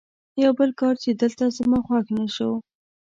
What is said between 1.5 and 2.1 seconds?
زما خوښ